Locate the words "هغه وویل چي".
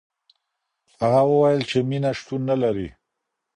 0.99-1.77